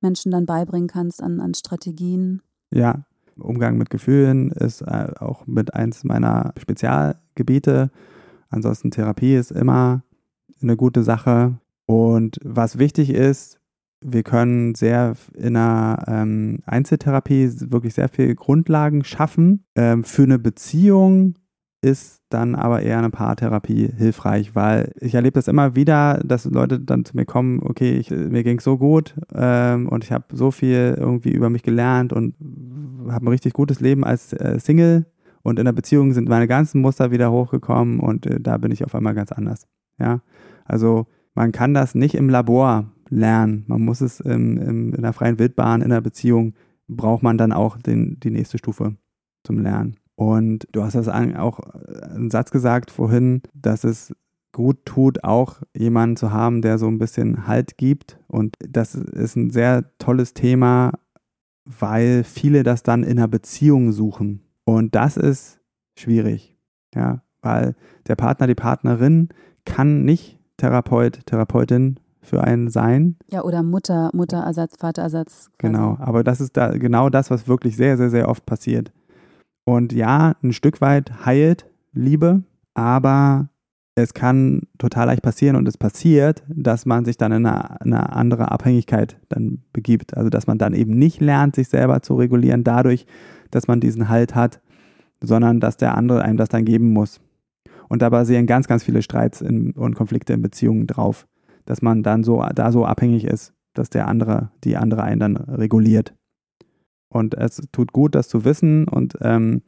Menschen 0.00 0.30
dann 0.30 0.46
beibringen 0.46 0.88
kannst 0.88 1.22
an, 1.22 1.40
an 1.40 1.54
Strategien. 1.54 2.42
Ja, 2.72 3.04
Umgang 3.38 3.76
mit 3.76 3.90
Gefühlen 3.90 4.50
ist 4.50 4.82
äh, 4.82 5.08
auch 5.18 5.46
mit 5.46 5.74
eins 5.74 6.04
meiner 6.04 6.52
Spezialgebiete. 6.58 7.90
Ansonsten 8.48 8.90
Therapie 8.90 9.34
ist 9.34 9.50
immer 9.50 10.02
eine 10.62 10.76
gute 10.76 11.02
Sache. 11.02 11.58
Und 11.86 12.38
was 12.42 12.78
wichtig 12.78 13.10
ist, 13.10 13.60
wir 14.00 14.22
können 14.22 14.74
sehr 14.74 15.14
in 15.34 15.56
einer 15.56 16.04
ähm, 16.06 16.60
Einzeltherapie 16.66 17.50
wirklich 17.70 17.94
sehr 17.94 18.08
viele 18.08 18.34
Grundlagen 18.34 19.04
schaffen. 19.04 19.64
Ähm, 19.74 20.04
für 20.04 20.24
eine 20.24 20.38
Beziehung 20.38 21.34
ist 21.86 22.20
dann 22.30 22.56
aber 22.56 22.82
eher 22.82 22.98
eine 22.98 23.10
Paartherapie 23.10 23.92
hilfreich, 23.96 24.56
weil 24.56 24.92
ich 25.00 25.14
erlebe 25.14 25.34
das 25.34 25.46
immer 25.46 25.76
wieder, 25.76 26.20
dass 26.24 26.44
Leute 26.44 26.80
dann 26.80 27.04
zu 27.04 27.14
mir 27.14 27.26
kommen, 27.26 27.60
okay, 27.62 27.96
ich, 27.96 28.10
mir 28.10 28.42
ging 28.42 28.58
es 28.58 28.64
so 28.64 28.76
gut 28.76 29.14
ähm, 29.32 29.88
und 29.88 30.02
ich 30.02 30.10
habe 30.10 30.24
so 30.32 30.50
viel 30.50 30.96
irgendwie 30.98 31.30
über 31.30 31.48
mich 31.48 31.62
gelernt 31.62 32.12
und 32.12 32.34
habe 33.08 33.26
ein 33.26 33.28
richtig 33.28 33.52
gutes 33.52 33.78
Leben 33.78 34.02
als 34.02 34.32
äh, 34.32 34.58
Single 34.58 35.06
und 35.42 35.60
in 35.60 35.64
der 35.64 35.72
Beziehung 35.72 36.12
sind 36.12 36.28
meine 36.28 36.48
ganzen 36.48 36.80
Muster 36.80 37.12
wieder 37.12 37.30
hochgekommen 37.30 38.00
und 38.00 38.26
äh, 38.26 38.40
da 38.40 38.58
bin 38.58 38.72
ich 38.72 38.84
auf 38.84 38.96
einmal 38.96 39.14
ganz 39.14 39.30
anders. 39.30 39.68
Ja, 40.00 40.22
also 40.64 41.06
man 41.36 41.52
kann 41.52 41.72
das 41.72 41.94
nicht 41.94 42.16
im 42.16 42.28
Labor 42.28 42.90
lernen, 43.08 43.64
man 43.68 43.82
muss 43.82 44.00
es 44.00 44.18
im, 44.18 44.58
im, 44.58 44.92
in 44.92 45.02
der 45.02 45.12
freien 45.12 45.38
Wildbahn, 45.38 45.82
in 45.82 45.90
der 45.90 46.00
Beziehung, 46.00 46.54
braucht 46.88 47.22
man 47.22 47.38
dann 47.38 47.52
auch 47.52 47.78
den, 47.78 48.18
die 48.18 48.30
nächste 48.30 48.58
Stufe 48.58 48.96
zum 49.44 49.60
Lernen. 49.60 49.96
Und 50.16 50.66
du 50.72 50.82
hast 50.82 50.94
das 50.94 51.08
auch 51.08 51.60
äh, 51.60 52.06
einen 52.06 52.30
Satz 52.30 52.50
gesagt 52.50 52.90
vorhin, 52.90 53.42
dass 53.54 53.84
es 53.84 54.14
gut 54.52 54.86
tut, 54.86 55.22
auch 55.22 55.60
jemanden 55.76 56.16
zu 56.16 56.32
haben, 56.32 56.62
der 56.62 56.78
so 56.78 56.88
ein 56.88 56.98
bisschen 56.98 57.46
Halt 57.46 57.76
gibt. 57.76 58.18
Und 58.26 58.54
das 58.58 58.94
ist 58.94 59.36
ein 59.36 59.50
sehr 59.50 59.84
tolles 59.98 60.32
Thema, 60.32 60.92
weil 61.66 62.24
viele 62.24 62.62
das 62.62 62.82
dann 62.82 63.02
in 63.02 63.18
einer 63.18 63.28
Beziehung 63.28 63.92
suchen. 63.92 64.40
Und 64.64 64.94
das 64.94 65.18
ist 65.18 65.60
schwierig, 65.98 66.56
ja, 66.94 67.22
weil 67.42 67.74
der 68.08 68.16
Partner, 68.16 68.46
die 68.46 68.54
Partnerin 68.54 69.28
kann 69.66 70.04
nicht 70.04 70.38
Therapeut, 70.56 71.26
Therapeutin 71.26 72.00
für 72.22 72.42
einen 72.42 72.70
sein. 72.70 73.16
Ja, 73.30 73.42
oder 73.42 73.62
Mutter, 73.62 74.10
Mutterersatz, 74.14 74.76
Vaterersatz. 74.78 75.50
Quasi. 75.58 75.72
Genau, 75.72 75.96
aber 76.00 76.24
das 76.24 76.40
ist 76.40 76.56
da 76.56 76.70
genau 76.70 77.10
das, 77.10 77.30
was 77.30 77.46
wirklich 77.46 77.76
sehr, 77.76 77.96
sehr, 77.98 78.10
sehr 78.10 78.28
oft 78.28 78.46
passiert. 78.46 78.90
Und 79.66 79.92
ja, 79.92 80.36
ein 80.42 80.52
Stück 80.52 80.80
weit 80.80 81.26
heilt 81.26 81.66
Liebe, 81.92 82.44
aber 82.74 83.48
es 83.96 84.14
kann 84.14 84.62
total 84.78 85.06
leicht 85.06 85.22
passieren 85.22 85.56
und 85.56 85.66
es 85.66 85.76
passiert, 85.76 86.44
dass 86.48 86.86
man 86.86 87.04
sich 87.04 87.16
dann 87.16 87.32
in 87.32 87.46
eine, 87.46 87.80
eine, 87.80 88.12
andere 88.12 88.52
Abhängigkeit 88.52 89.18
dann 89.28 89.62
begibt. 89.72 90.16
Also 90.16 90.30
dass 90.30 90.46
man 90.46 90.58
dann 90.58 90.72
eben 90.72 90.96
nicht 90.96 91.20
lernt, 91.20 91.56
sich 91.56 91.68
selber 91.68 92.00
zu 92.02 92.14
regulieren, 92.14 92.62
dadurch, 92.62 93.06
dass 93.50 93.66
man 93.66 93.80
diesen 93.80 94.08
Halt 94.08 94.34
hat, 94.34 94.60
sondern 95.20 95.58
dass 95.58 95.76
der 95.78 95.96
andere 95.96 96.22
einem 96.22 96.36
das 96.36 96.50
dann 96.50 96.64
geben 96.64 96.92
muss. 96.92 97.20
Und 97.88 98.02
da 98.02 98.10
basieren 98.10 98.46
ganz, 98.46 98.68
ganz 98.68 98.84
viele 98.84 99.02
Streits 99.02 99.40
in, 99.40 99.72
und 99.72 99.94
Konflikte 99.94 100.32
in 100.32 100.42
Beziehungen 100.42 100.86
drauf, 100.86 101.26
dass 101.64 101.82
man 101.82 102.02
dann 102.02 102.22
so 102.22 102.44
da 102.54 102.70
so 102.70 102.84
abhängig 102.84 103.24
ist, 103.24 103.52
dass 103.74 103.90
der 103.90 104.06
andere, 104.06 104.50
die 104.62 104.76
andere 104.76 105.02
einen 105.02 105.20
dann 105.20 105.36
reguliert. 105.36 106.14
Und 107.08 107.34
es 107.34 107.62
tut 107.72 107.92
gut, 107.92 108.14
das 108.14 108.28
zu 108.28 108.44
wissen 108.44 108.88
und 108.88 109.16
ähm, 109.20 109.62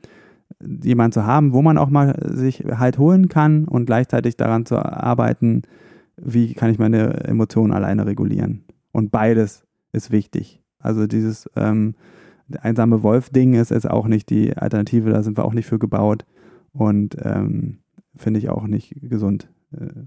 jemanden 0.60 1.12
zu 1.12 1.26
haben, 1.26 1.52
wo 1.52 1.62
man 1.62 1.78
auch 1.78 1.88
mal 1.88 2.16
sich 2.34 2.64
halt 2.64 2.98
holen 2.98 3.28
kann 3.28 3.66
und 3.66 3.86
gleichzeitig 3.86 4.36
daran 4.36 4.66
zu 4.66 4.76
arbeiten, 4.76 5.62
wie 6.16 6.54
kann 6.54 6.70
ich 6.70 6.78
meine 6.78 7.24
Emotionen 7.24 7.72
alleine 7.72 8.06
regulieren. 8.06 8.64
Und 8.92 9.10
beides 9.10 9.64
ist 9.92 10.10
wichtig. 10.10 10.62
Also 10.78 11.06
dieses 11.06 11.48
ähm, 11.56 11.94
einsame 12.60 13.02
Wolf-Ding 13.02 13.54
ist 13.54 13.70
jetzt 13.70 13.88
auch 13.88 14.06
nicht 14.06 14.30
die 14.30 14.56
Alternative, 14.56 15.10
da 15.10 15.22
sind 15.22 15.36
wir 15.36 15.44
auch 15.44 15.54
nicht 15.54 15.66
für 15.66 15.78
gebaut 15.78 16.24
und 16.72 17.16
ähm, 17.22 17.78
finde 18.14 18.40
ich 18.40 18.48
auch 18.48 18.66
nicht 18.66 18.94
gesund. 19.00 19.48
Äh, 19.72 20.06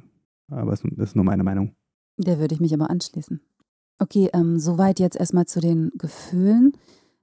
aber 0.49 0.73
es 0.73 0.83
ist 0.83 1.15
nur 1.15 1.25
meine 1.25 1.43
Meinung. 1.43 1.75
Der 2.17 2.39
würde 2.39 2.53
ich 2.53 2.61
mich 2.61 2.73
aber 2.73 2.89
anschließen. 2.89 3.39
Okay, 3.99 4.29
ähm, 4.33 4.59
soweit 4.59 4.99
jetzt 4.99 5.15
erstmal 5.15 5.45
zu 5.45 5.59
den 5.59 5.91
Gefühlen. 5.97 6.73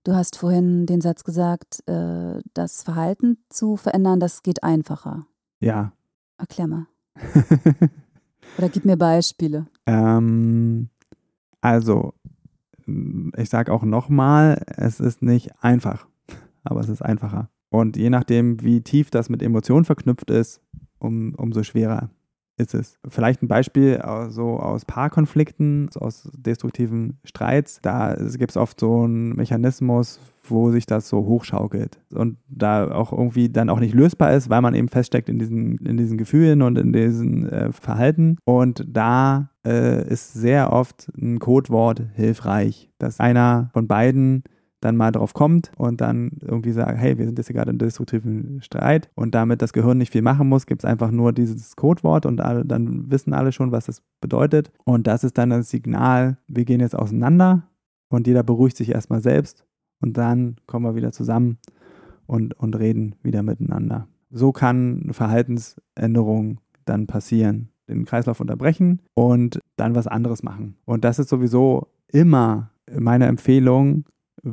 Du 0.08 0.16
hast 0.16 0.38
vorhin 0.38 0.86
den 0.86 1.02
Satz 1.02 1.22
gesagt, 1.22 1.86
äh, 1.86 2.40
das 2.54 2.82
Verhalten 2.82 3.36
zu 3.50 3.76
verändern, 3.76 4.20
das 4.20 4.42
geht 4.42 4.62
einfacher. 4.62 5.26
Ja. 5.60 5.92
Erklär 6.38 6.66
mal. 6.66 6.86
Oder 8.56 8.70
gib 8.70 8.86
mir 8.86 8.96
Beispiele. 8.96 9.66
Ähm, 9.84 10.88
also, 11.60 12.14
ich 13.36 13.50
sage 13.50 13.70
auch 13.70 13.82
nochmal, 13.82 14.64
es 14.78 14.98
ist 14.98 15.20
nicht 15.20 15.50
einfach, 15.62 16.06
aber 16.64 16.80
es 16.80 16.88
ist 16.88 17.02
einfacher. 17.02 17.50
Und 17.68 17.98
je 17.98 18.08
nachdem, 18.08 18.62
wie 18.62 18.80
tief 18.80 19.10
das 19.10 19.28
mit 19.28 19.42
Emotionen 19.42 19.84
verknüpft 19.84 20.30
ist, 20.30 20.62
um, 20.98 21.34
umso 21.34 21.62
schwerer 21.62 22.08
ist 22.58 22.74
es. 22.74 22.98
Vielleicht 23.08 23.42
ein 23.42 23.48
Beispiel 23.48 24.02
so 24.28 24.58
aus 24.58 24.84
Paarkonflikten, 24.84 25.88
aus 25.94 26.28
destruktiven 26.36 27.18
Streits. 27.24 27.80
Da 27.80 28.16
gibt 28.36 28.50
es 28.50 28.56
oft 28.56 28.80
so 28.80 29.02
einen 29.02 29.34
Mechanismus, 29.34 30.20
wo 30.50 30.70
sich 30.70 30.86
das 30.86 31.08
so 31.08 31.18
hochschaukelt 31.18 32.00
und 32.12 32.38
da 32.48 32.90
auch 32.90 33.12
irgendwie 33.12 33.48
dann 33.48 33.68
auch 33.68 33.80
nicht 33.80 33.94
lösbar 33.94 34.32
ist, 34.32 34.50
weil 34.50 34.62
man 34.62 34.74
eben 34.74 34.88
feststeckt 34.88 35.28
in 35.28 35.38
diesen, 35.38 35.76
in 35.78 35.96
diesen 35.96 36.18
Gefühlen 36.18 36.62
und 36.62 36.78
in 36.78 36.92
diesen 36.92 37.48
äh, 37.48 37.72
Verhalten. 37.72 38.38
Und 38.44 38.84
da 38.88 39.50
äh, 39.66 40.08
ist 40.08 40.32
sehr 40.34 40.72
oft 40.72 41.10
ein 41.16 41.38
Codewort 41.38 42.02
hilfreich, 42.14 42.90
dass 42.98 43.20
einer 43.20 43.70
von 43.72 43.86
beiden 43.86 44.44
dann 44.80 44.96
mal 44.96 45.10
drauf 45.10 45.34
kommt 45.34 45.72
und 45.76 46.00
dann 46.00 46.32
irgendwie 46.40 46.72
sagt, 46.72 46.96
hey, 46.98 47.18
wir 47.18 47.26
sind 47.26 47.38
jetzt 47.38 47.48
gerade 47.48 47.70
in 47.70 47.78
destruktiven 47.78 48.62
Streit 48.62 49.10
und 49.14 49.34
damit 49.34 49.60
das 49.60 49.72
Gehirn 49.72 49.98
nicht 49.98 50.12
viel 50.12 50.22
machen 50.22 50.48
muss, 50.48 50.66
gibt 50.66 50.82
es 50.82 50.84
einfach 50.84 51.10
nur 51.10 51.32
dieses 51.32 51.74
Codewort 51.76 52.26
und 52.26 52.40
alle, 52.40 52.64
dann 52.64 53.10
wissen 53.10 53.32
alle 53.32 53.52
schon, 53.52 53.72
was 53.72 53.86
das 53.86 54.02
bedeutet. 54.20 54.70
Und 54.84 55.06
das 55.06 55.24
ist 55.24 55.36
dann 55.36 55.50
das 55.50 55.70
Signal, 55.70 56.38
wir 56.46 56.64
gehen 56.64 56.80
jetzt 56.80 56.96
auseinander 56.96 57.64
und 58.08 58.26
jeder 58.26 58.42
beruhigt 58.42 58.76
sich 58.76 58.90
erstmal 58.90 59.20
selbst 59.20 59.66
und 60.00 60.16
dann 60.16 60.56
kommen 60.66 60.84
wir 60.84 60.94
wieder 60.94 61.12
zusammen 61.12 61.58
und, 62.26 62.54
und 62.54 62.78
reden 62.78 63.16
wieder 63.22 63.42
miteinander. 63.42 64.06
So 64.30 64.52
kann 64.52 65.08
Verhaltensänderung 65.12 66.60
dann 66.84 67.06
passieren. 67.06 67.70
Den 67.88 68.04
Kreislauf 68.04 68.40
unterbrechen 68.40 69.00
und 69.14 69.60
dann 69.76 69.94
was 69.94 70.06
anderes 70.06 70.42
machen. 70.42 70.76
Und 70.84 71.04
das 71.04 71.18
ist 71.18 71.30
sowieso 71.30 71.88
immer 72.08 72.70
meine 72.98 73.26
Empfehlung, 73.26 74.04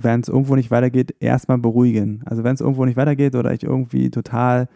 wenn 0.04 0.22
es 0.22 0.30
irgendwo 0.30 0.56
nicht 0.56 0.72
weitergeht, 0.72 1.16
erstmal 1.20 1.58
beruhigen. 1.58 2.22
Also 2.26 2.44
wenn 2.44 2.56
es 2.56 2.62
irgendwo 2.62 2.86
nicht 2.86 2.98
weitergeht 2.98 3.36
oder 3.36 3.54
ich 3.54 3.64
irgendwie 3.64 4.10
total 4.10 4.68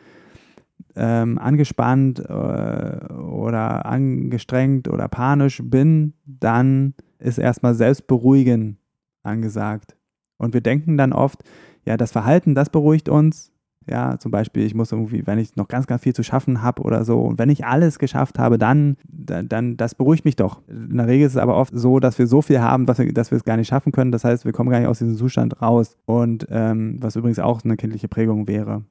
ähm, 0.95 1.37
angespannt 1.37 2.19
äh, 2.19 3.13
oder 3.13 3.85
angestrengt 3.85 4.87
oder 4.87 5.07
panisch 5.07 5.61
bin, 5.63 6.13
dann 6.25 6.93
ist 7.19 7.37
erstmal 7.37 7.73
selbst 7.73 8.07
beruhigen 8.07 8.77
angesagt. 9.23 9.95
Und 10.37 10.53
wir 10.53 10.61
denken 10.61 10.97
dann 10.97 11.13
oft, 11.13 11.43
ja, 11.85 11.97
das 11.97 12.11
Verhalten, 12.11 12.55
das 12.55 12.69
beruhigt 12.69 13.09
uns, 13.09 13.48
ja, 13.89 14.19
zum 14.19 14.31
Beispiel, 14.31 14.65
ich 14.65 14.75
muss 14.75 14.91
irgendwie, 14.91 15.25
wenn 15.25 15.39
ich 15.39 15.55
noch 15.55 15.67
ganz, 15.67 15.87
ganz 15.87 16.03
viel 16.03 16.13
zu 16.13 16.23
schaffen 16.23 16.61
habe 16.61 16.81
oder 16.83 17.03
so, 17.03 17.21
und 17.21 17.39
wenn 17.39 17.49
ich 17.49 17.65
alles 17.65 17.99
geschafft 17.99 18.37
habe, 18.37 18.57
dann, 18.57 18.97
dann, 19.07 19.47
dann, 19.47 19.77
das 19.77 19.95
beruhigt 19.95 20.25
mich 20.25 20.35
doch. 20.35 20.61
In 20.67 20.97
der 20.97 21.07
Regel 21.07 21.25
ist 21.25 21.33
es 21.33 21.37
aber 21.37 21.57
oft 21.57 21.73
so, 21.75 21.99
dass 21.99 22.19
wir 22.19 22.27
so 22.27 22.41
viel 22.41 22.61
haben, 22.61 22.85
dass 22.85 22.99
wir, 22.99 23.11
dass 23.13 23.31
wir 23.31 23.37
es 23.37 23.43
gar 23.43 23.57
nicht 23.57 23.67
schaffen 23.67 23.91
können. 23.91 24.11
Das 24.11 24.23
heißt, 24.23 24.45
wir 24.45 24.51
kommen 24.51 24.69
gar 24.69 24.79
nicht 24.79 24.87
aus 24.87 24.99
diesem 24.99 25.15
Zustand 25.15 25.61
raus. 25.61 25.97
Und 26.05 26.47
ähm, 26.49 26.97
was 26.99 27.15
übrigens 27.15 27.39
auch 27.39 27.63
eine 27.63 27.77
kindliche 27.77 28.07
Prägung 28.07 28.47
wäre. 28.47 28.83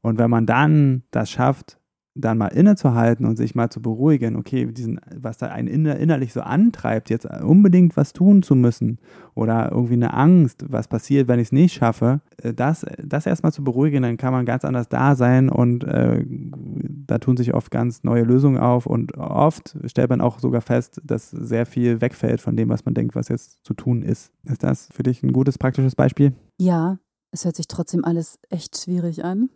Und 0.00 0.18
wenn 0.18 0.30
man 0.30 0.46
dann 0.46 1.02
das 1.10 1.30
schafft, 1.30 1.77
dann 2.20 2.38
mal 2.38 2.48
innezuhalten 2.48 3.24
und 3.24 3.36
sich 3.36 3.54
mal 3.54 3.70
zu 3.70 3.80
beruhigen, 3.80 4.36
okay, 4.36 4.66
diesen, 4.66 5.00
was 5.14 5.38
da 5.38 5.46
einen 5.46 5.68
inner, 5.68 5.96
innerlich 5.96 6.32
so 6.32 6.40
antreibt, 6.40 7.10
jetzt 7.10 7.26
unbedingt 7.26 7.96
was 7.96 8.12
tun 8.12 8.42
zu 8.42 8.54
müssen 8.54 8.98
oder 9.34 9.70
irgendwie 9.70 9.94
eine 9.94 10.12
Angst, 10.12 10.64
was 10.68 10.88
passiert, 10.88 11.28
wenn 11.28 11.38
ich 11.38 11.48
es 11.48 11.52
nicht 11.52 11.74
schaffe, 11.74 12.20
äh, 12.42 12.52
das, 12.52 12.84
das 13.02 13.26
erstmal 13.26 13.52
zu 13.52 13.62
beruhigen, 13.62 14.02
dann 14.02 14.16
kann 14.16 14.32
man 14.32 14.44
ganz 14.44 14.64
anders 14.64 14.88
da 14.88 15.14
sein 15.14 15.48
und 15.48 15.84
äh, 15.84 16.24
da 16.26 17.18
tun 17.18 17.36
sich 17.36 17.54
oft 17.54 17.70
ganz 17.70 18.04
neue 18.04 18.24
Lösungen 18.24 18.58
auf 18.58 18.86
und 18.86 19.16
oft 19.16 19.76
stellt 19.84 20.10
man 20.10 20.20
auch 20.20 20.40
sogar 20.40 20.60
fest, 20.60 21.00
dass 21.04 21.30
sehr 21.30 21.66
viel 21.66 22.00
wegfällt 22.00 22.40
von 22.40 22.56
dem, 22.56 22.68
was 22.68 22.84
man 22.84 22.94
denkt, 22.94 23.14
was 23.14 23.28
jetzt 23.28 23.64
zu 23.64 23.74
tun 23.74 24.02
ist. 24.02 24.32
Ist 24.44 24.62
das 24.62 24.88
für 24.92 25.02
dich 25.02 25.22
ein 25.22 25.32
gutes 25.32 25.58
praktisches 25.58 25.94
Beispiel? 25.94 26.32
Ja, 26.58 26.98
es 27.30 27.44
hört 27.44 27.56
sich 27.56 27.68
trotzdem 27.68 28.04
alles 28.04 28.38
echt 28.50 28.82
schwierig 28.82 29.24
an. 29.24 29.50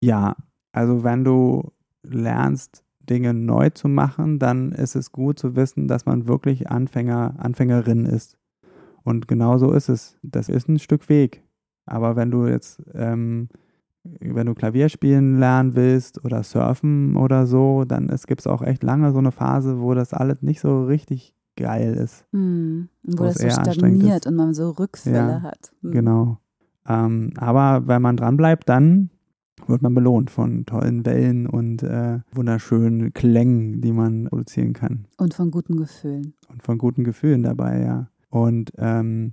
Ja, 0.00 0.36
also 0.72 1.02
wenn 1.02 1.24
du 1.24 1.72
lernst, 2.02 2.84
Dinge 3.08 3.34
neu 3.34 3.70
zu 3.70 3.88
machen, 3.88 4.38
dann 4.38 4.72
ist 4.72 4.94
es 4.94 5.12
gut 5.12 5.38
zu 5.38 5.56
wissen, 5.56 5.88
dass 5.88 6.06
man 6.06 6.26
wirklich 6.26 6.70
Anfänger, 6.70 7.34
Anfängerin 7.38 8.06
ist. 8.06 8.38
Und 9.02 9.28
genau 9.28 9.58
so 9.58 9.72
ist 9.72 9.88
es. 9.88 10.18
Das 10.22 10.48
ist 10.48 10.68
ein 10.68 10.78
Stück 10.78 11.08
Weg. 11.08 11.42
Aber 11.86 12.16
wenn 12.16 12.30
du 12.30 12.46
jetzt, 12.46 12.82
ähm, 12.94 13.48
wenn 14.04 14.46
du 14.46 14.54
Klavier 14.54 14.88
spielen 14.88 15.38
lernen 15.38 15.74
willst 15.74 16.22
oder 16.24 16.42
surfen 16.42 17.16
oder 17.16 17.46
so, 17.46 17.84
dann 17.84 18.08
gibt 18.26 18.40
es 18.40 18.46
auch 18.46 18.62
echt 18.62 18.82
lange 18.82 19.12
so 19.12 19.18
eine 19.18 19.32
Phase, 19.32 19.80
wo 19.80 19.94
das 19.94 20.12
alles 20.12 20.42
nicht 20.42 20.60
so 20.60 20.84
richtig 20.84 21.34
geil 21.56 21.94
ist. 21.94 22.26
Hm, 22.32 22.88
wo, 23.02 23.24
das 23.24 23.36
so 23.36 23.50
stagniert 23.50 24.26
und 24.26 24.36
man 24.36 24.54
so 24.54 24.70
Rückfälle 24.70 25.16
ja, 25.16 25.42
hat. 25.42 25.72
Hm. 25.82 25.90
Genau. 25.90 26.38
Ähm, 26.86 27.32
aber 27.36 27.86
wenn 27.86 28.02
man 28.02 28.16
dranbleibt, 28.16 28.68
dann 28.68 29.10
wird 29.66 29.82
man 29.82 29.94
belohnt 29.94 30.30
von 30.30 30.66
tollen 30.66 31.04
Wellen 31.04 31.46
und 31.46 31.82
äh, 31.82 32.20
wunderschönen 32.32 33.12
Klängen, 33.12 33.80
die 33.80 33.92
man 33.92 34.24
produzieren 34.24 34.72
kann. 34.72 35.06
Und 35.16 35.34
von 35.34 35.50
guten 35.50 35.76
Gefühlen. 35.76 36.34
Und 36.48 36.62
von 36.62 36.78
guten 36.78 37.04
Gefühlen 37.04 37.42
dabei, 37.42 37.82
ja. 37.82 38.10
Und 38.30 38.72
ähm, 38.78 39.32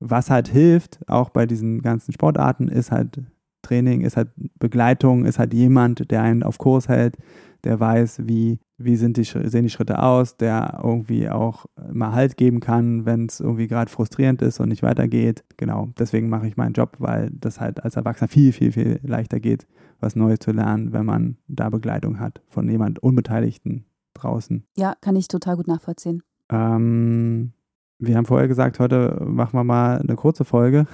was 0.00 0.30
halt 0.30 0.48
hilft, 0.48 1.00
auch 1.08 1.30
bei 1.30 1.46
diesen 1.46 1.80
ganzen 1.80 2.12
Sportarten, 2.12 2.68
ist 2.68 2.90
halt 2.90 3.20
Training, 3.64 4.02
ist 4.02 4.16
halt 4.16 4.28
Begleitung, 4.58 5.24
ist 5.24 5.38
halt 5.38 5.52
jemand, 5.52 6.10
der 6.10 6.22
einen 6.22 6.42
auf 6.42 6.58
Kurs 6.58 6.88
hält, 6.88 7.16
der 7.64 7.80
weiß, 7.80 8.26
wie, 8.26 8.60
wie 8.78 8.96
sind 8.96 9.16
die, 9.16 9.24
sehen 9.24 9.64
die 9.64 9.70
Schritte 9.70 10.02
aus, 10.02 10.36
der 10.36 10.80
irgendwie 10.82 11.28
auch 11.28 11.66
mal 11.92 12.12
Halt 12.12 12.36
geben 12.36 12.60
kann, 12.60 13.06
wenn 13.06 13.26
es 13.26 13.40
irgendwie 13.40 13.66
gerade 13.66 13.90
frustrierend 13.90 14.42
ist 14.42 14.60
und 14.60 14.68
nicht 14.68 14.82
weitergeht. 14.82 15.44
Genau, 15.56 15.88
deswegen 15.98 16.28
mache 16.28 16.46
ich 16.46 16.56
meinen 16.56 16.74
Job, 16.74 16.96
weil 16.98 17.30
das 17.32 17.60
halt 17.60 17.82
als 17.82 17.96
Erwachsener 17.96 18.28
viel, 18.28 18.52
viel, 18.52 18.72
viel 18.72 19.00
leichter 19.02 19.40
geht, 19.40 19.66
was 20.00 20.14
Neues 20.14 20.40
zu 20.40 20.52
lernen, 20.52 20.92
wenn 20.92 21.06
man 21.06 21.38
da 21.48 21.70
Begleitung 21.70 22.20
hat 22.20 22.42
von 22.48 22.68
jemand 22.68 22.98
Unbeteiligten 23.00 23.86
draußen. 24.14 24.64
Ja, 24.76 24.94
kann 25.00 25.16
ich 25.16 25.28
total 25.28 25.56
gut 25.56 25.66
nachvollziehen. 25.66 26.22
Ähm, 26.50 27.52
wir 27.98 28.16
haben 28.16 28.26
vorher 28.26 28.48
gesagt, 28.48 28.78
heute 28.78 29.22
machen 29.26 29.58
wir 29.58 29.64
mal 29.64 29.98
eine 29.98 30.16
kurze 30.16 30.44
Folge 30.44 30.86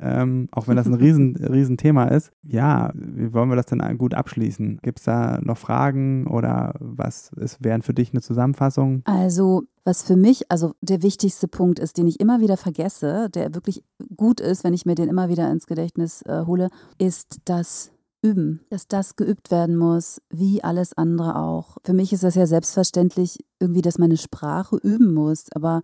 ähm, 0.00 0.48
auch 0.52 0.68
wenn 0.68 0.76
das 0.76 0.86
ein 0.86 0.94
riesen, 0.94 1.36
riesen 1.44 1.76
Thema 1.76 2.04
ist. 2.04 2.32
Ja, 2.42 2.92
wie 2.94 3.32
wollen 3.32 3.48
wir 3.48 3.56
das 3.56 3.66
denn 3.66 3.98
gut 3.98 4.14
abschließen? 4.14 4.80
Gibt 4.82 4.98
es 4.98 5.04
da 5.04 5.40
noch 5.42 5.58
Fragen 5.58 6.26
oder 6.26 6.74
was 6.78 7.30
ist, 7.36 7.62
wären 7.62 7.82
für 7.82 7.94
dich 7.94 8.12
eine 8.12 8.22
Zusammenfassung? 8.22 9.02
Also, 9.04 9.64
was 9.84 10.02
für 10.02 10.16
mich, 10.16 10.50
also 10.50 10.72
der 10.80 11.02
wichtigste 11.02 11.48
Punkt 11.48 11.78
ist, 11.78 11.96
den 11.96 12.06
ich 12.06 12.20
immer 12.20 12.40
wieder 12.40 12.56
vergesse, 12.56 13.30
der 13.30 13.54
wirklich 13.54 13.84
gut 14.16 14.40
ist, 14.40 14.64
wenn 14.64 14.74
ich 14.74 14.86
mir 14.86 14.94
den 14.94 15.08
immer 15.08 15.28
wieder 15.28 15.50
ins 15.50 15.66
Gedächtnis 15.66 16.22
äh, 16.22 16.44
hole, 16.46 16.68
ist 16.98 17.40
das 17.44 17.92
Üben, 18.20 18.60
dass 18.70 18.88
das 18.88 19.16
geübt 19.16 19.50
werden 19.50 19.76
muss, 19.76 20.20
wie 20.28 20.64
alles 20.64 20.92
andere 20.92 21.36
auch. 21.36 21.78
Für 21.84 21.92
mich 21.92 22.12
ist 22.12 22.24
das 22.24 22.34
ja 22.34 22.46
selbstverständlich 22.46 23.38
irgendwie, 23.60 23.82
dass 23.82 23.98
meine 23.98 24.16
Sprache 24.16 24.76
üben 24.76 25.14
muss, 25.14 25.46
aber 25.52 25.82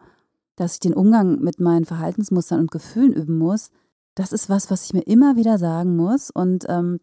dass 0.57 0.75
ich 0.75 0.81
den 0.81 0.95
Umgang 0.95 1.41
mit 1.41 1.61
meinen 1.61 1.85
Verhaltensmustern 1.85 2.61
und 2.61 2.71
Gefühlen 2.71 3.13
üben 3.13 3.39
muss, 3.39 3.71
das 4.15 4.33
ist 4.33 4.49
was, 4.49 4.71
was 4.71 4.85
ich 4.85 4.95
mir 4.95 5.03
immer 5.03 5.37
wieder 5.37 5.59
sagen 5.59 5.97
muss 5.97 6.31
und 6.31 6.65
ähm, 6.69 7.01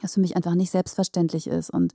das 0.00 0.14
für 0.14 0.20
mich 0.20 0.36
einfach 0.36 0.54
nicht 0.54 0.70
selbstverständlich 0.70 1.46
ist. 1.46 1.70
Und 1.70 1.92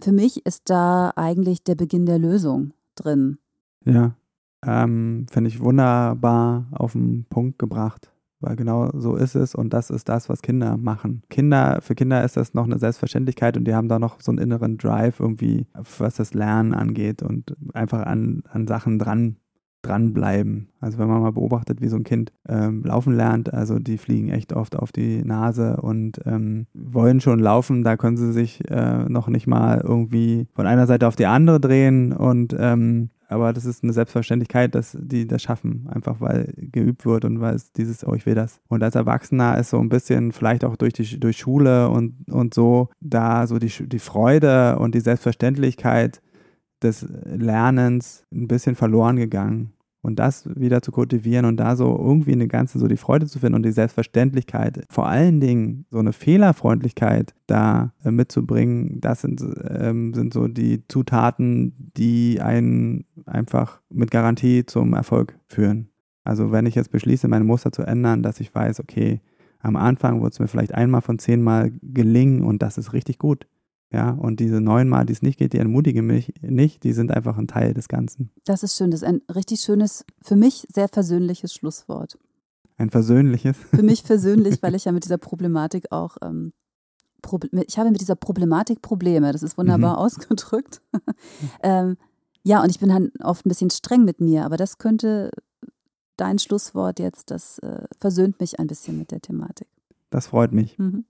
für 0.00 0.12
mich 0.12 0.46
ist 0.46 0.70
da 0.70 1.12
eigentlich 1.16 1.62
der 1.64 1.74
Beginn 1.74 2.06
der 2.06 2.18
Lösung 2.18 2.72
drin. 2.94 3.38
Ja, 3.84 4.16
ähm, 4.64 5.26
finde 5.30 5.48
ich 5.48 5.60
wunderbar 5.60 6.66
auf 6.72 6.92
den 6.92 7.26
Punkt 7.28 7.58
gebracht, 7.58 8.10
weil 8.40 8.56
genau 8.56 8.90
so 8.94 9.16
ist 9.16 9.34
es 9.34 9.54
und 9.54 9.74
das 9.74 9.90
ist 9.90 10.08
das, 10.08 10.28
was 10.28 10.42
Kinder 10.42 10.76
machen. 10.76 11.22
Kinder, 11.28 11.80
für 11.82 11.94
Kinder 11.94 12.24
ist 12.24 12.36
das 12.36 12.54
noch 12.54 12.64
eine 12.64 12.78
Selbstverständlichkeit 12.78 13.56
und 13.56 13.64
die 13.64 13.74
haben 13.74 13.88
da 13.88 13.98
noch 13.98 14.20
so 14.20 14.30
einen 14.32 14.38
inneren 14.38 14.78
Drive 14.78 15.20
irgendwie, 15.20 15.66
was 15.98 16.16
das 16.16 16.32
Lernen 16.32 16.72
angeht 16.72 17.22
und 17.22 17.54
einfach 17.74 18.06
an, 18.06 18.42
an 18.48 18.66
Sachen 18.66 18.98
dran 18.98 19.36
dranbleiben. 19.86 20.68
Also 20.80 20.98
wenn 20.98 21.08
man 21.08 21.22
mal 21.22 21.32
beobachtet, 21.32 21.80
wie 21.80 21.88
so 21.88 21.96
ein 21.96 22.04
Kind 22.04 22.32
ähm, 22.48 22.82
laufen 22.84 23.14
lernt, 23.14 23.52
also 23.52 23.78
die 23.78 23.98
fliegen 23.98 24.30
echt 24.30 24.52
oft 24.52 24.76
auf 24.76 24.92
die 24.92 25.22
Nase 25.24 25.78
und 25.80 26.20
ähm, 26.26 26.66
wollen 26.74 27.20
schon 27.20 27.38
laufen, 27.38 27.84
da 27.84 27.96
können 27.96 28.16
sie 28.16 28.32
sich 28.32 28.68
äh, 28.70 29.08
noch 29.08 29.28
nicht 29.28 29.46
mal 29.46 29.80
irgendwie 29.82 30.46
von 30.54 30.66
einer 30.66 30.86
Seite 30.86 31.06
auf 31.06 31.16
die 31.16 31.26
andere 31.26 31.60
drehen 31.60 32.12
und 32.12 32.54
ähm, 32.58 33.10
aber 33.28 33.52
das 33.52 33.64
ist 33.64 33.82
eine 33.82 33.92
Selbstverständlichkeit, 33.92 34.74
dass 34.74 34.96
die 35.00 35.26
das 35.26 35.42
schaffen, 35.42 35.88
einfach 35.90 36.20
weil 36.20 36.52
geübt 36.56 37.04
wird 37.06 37.24
und 37.24 37.40
weil 37.40 37.54
es 37.54 37.72
dieses, 37.72 38.06
oh, 38.06 38.14
ich 38.14 38.26
will 38.26 38.34
das. 38.34 38.60
Und 38.68 38.82
als 38.82 38.94
Erwachsener 38.94 39.58
ist 39.58 39.70
so 39.70 39.80
ein 39.80 39.88
bisschen, 39.88 40.32
vielleicht 40.32 40.64
auch 40.64 40.76
durch 40.76 40.92
die 40.92 41.18
durch 41.18 41.38
Schule 41.38 41.88
und, 41.88 42.30
und 42.30 42.54
so, 42.54 42.90
da 43.00 43.46
so 43.46 43.58
die, 43.58 43.72
die 43.88 43.98
Freude 43.98 44.78
und 44.78 44.94
die 44.94 45.00
Selbstverständlichkeit 45.00 46.20
des 46.82 47.06
Lernens 47.24 48.24
ein 48.32 48.48
bisschen 48.48 48.74
verloren 48.74 49.16
gegangen. 49.16 49.72
Und 50.02 50.18
das 50.18 50.46
wieder 50.54 50.82
zu 50.82 50.92
kultivieren 50.92 51.46
und 51.46 51.56
da 51.56 51.76
so 51.76 51.98
irgendwie 51.98 52.32
eine 52.32 52.46
ganze 52.46 52.78
so 52.78 52.88
die 52.88 52.98
Freude 52.98 53.24
zu 53.24 53.38
finden 53.38 53.54
und 53.54 53.62
die 53.64 53.72
Selbstverständlichkeit, 53.72 54.84
vor 54.90 55.08
allen 55.08 55.40
Dingen 55.40 55.86
so 55.90 55.98
eine 55.98 56.12
Fehlerfreundlichkeit 56.12 57.34
da 57.46 57.94
äh, 58.04 58.10
mitzubringen, 58.10 59.00
das 59.00 59.22
sind, 59.22 59.42
ähm, 59.66 60.12
sind 60.12 60.34
so 60.34 60.46
die 60.46 60.86
Zutaten, 60.88 61.90
die 61.96 62.38
einen 62.42 63.06
einfach 63.24 63.80
mit 63.88 64.10
Garantie 64.10 64.66
zum 64.66 64.92
Erfolg 64.92 65.38
führen. 65.46 65.88
Also 66.22 66.52
wenn 66.52 66.66
ich 66.66 66.74
jetzt 66.74 66.90
beschließe, 66.90 67.26
meine 67.26 67.44
Muster 67.44 67.72
zu 67.72 67.82
ändern, 67.82 68.22
dass 68.22 68.40
ich 68.40 68.54
weiß, 68.54 68.80
okay, 68.80 69.22
am 69.60 69.76
Anfang 69.76 70.22
wird 70.22 70.34
es 70.34 70.38
mir 70.38 70.48
vielleicht 70.48 70.74
einmal 70.74 71.00
von 71.00 71.18
zehnmal 71.18 71.72
gelingen 71.80 72.42
und 72.42 72.60
das 72.60 72.76
ist 72.76 72.92
richtig 72.92 73.16
gut. 73.16 73.46
Ja, 73.94 74.10
und 74.10 74.40
diese 74.40 74.60
neunmal, 74.60 75.06
die 75.06 75.12
es 75.12 75.22
nicht 75.22 75.38
geht, 75.38 75.52
die 75.52 75.58
entmutigen 75.58 76.04
mich 76.04 76.34
nicht, 76.42 76.82
die 76.82 76.92
sind 76.92 77.12
einfach 77.12 77.38
ein 77.38 77.46
Teil 77.46 77.74
des 77.74 77.86
Ganzen. 77.86 78.32
Das 78.44 78.64
ist 78.64 78.76
schön, 78.76 78.90
das 78.90 79.02
ist 79.02 79.08
ein 79.08 79.22
richtig 79.32 79.60
schönes, 79.60 80.04
für 80.20 80.34
mich 80.34 80.66
sehr 80.68 80.88
versöhnliches 80.88 81.54
Schlusswort. 81.54 82.18
Ein 82.76 82.90
versöhnliches? 82.90 83.56
Für 83.56 83.84
mich 83.84 84.02
persönlich, 84.04 84.60
weil 84.64 84.74
ich 84.74 84.86
ja 84.86 84.90
mit 84.90 85.04
dieser 85.04 85.16
Problematik 85.16 85.92
auch, 85.92 86.16
ähm, 86.22 86.52
ich 87.52 87.78
habe 87.78 87.92
mit 87.92 88.00
dieser 88.00 88.16
Problematik 88.16 88.82
Probleme, 88.82 89.30
das 89.30 89.44
ist 89.44 89.56
wunderbar 89.56 89.92
mhm. 89.92 89.98
ausgedrückt. 89.98 90.82
ähm, 91.62 91.96
ja, 92.42 92.64
und 92.64 92.70
ich 92.70 92.80
bin 92.80 92.92
halt 92.92 93.12
oft 93.22 93.46
ein 93.46 93.48
bisschen 93.48 93.70
streng 93.70 94.04
mit 94.04 94.20
mir, 94.20 94.44
aber 94.44 94.56
das 94.56 94.78
könnte 94.78 95.30
dein 96.16 96.40
Schlusswort 96.40 96.98
jetzt, 96.98 97.30
das 97.30 97.60
äh, 97.60 97.84
versöhnt 98.00 98.40
mich 98.40 98.58
ein 98.58 98.66
bisschen 98.66 98.98
mit 98.98 99.12
der 99.12 99.20
Thematik. 99.20 99.68
Das 100.10 100.26
freut 100.26 100.50
mich. 100.50 100.76
Mhm. 100.80 101.04